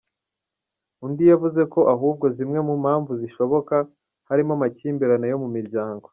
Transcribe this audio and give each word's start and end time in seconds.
Undi 1.05 1.23
yavuze 1.31 1.61
ko 1.73 1.79
ahubwo 1.93 2.25
zimwe 2.35 2.59
mu 2.67 2.73
mpamvu 2.83 3.11
zishoboka 3.21 3.75
harimo 4.29 4.51
amakimbirane 4.57 5.25
yo 5.31 5.37
mu 5.43 5.49
miryango. 5.57 6.07